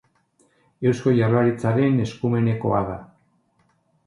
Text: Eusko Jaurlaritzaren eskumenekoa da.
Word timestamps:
Eusko 0.91 1.13
Jaurlaritzaren 1.17 2.01
eskumenekoa 2.07 2.81
da. 2.89 2.97